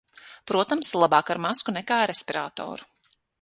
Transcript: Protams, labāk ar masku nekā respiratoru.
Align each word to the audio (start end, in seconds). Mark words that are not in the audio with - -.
Protams, 0.51 0.89
labāk 1.03 1.29
ar 1.35 1.41
masku 1.45 1.75
nekā 1.77 2.01
respiratoru. 2.13 2.89